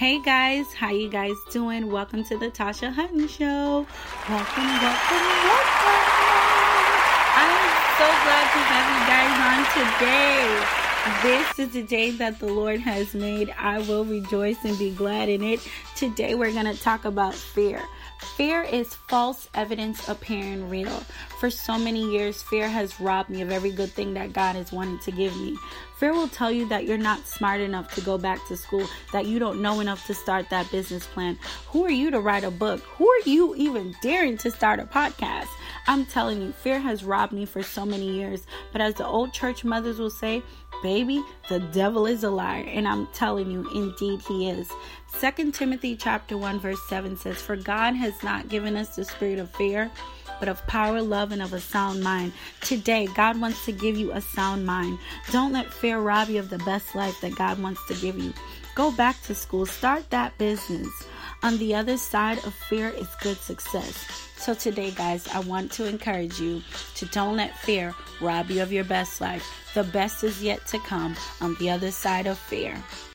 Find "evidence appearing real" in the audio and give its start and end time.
19.54-21.02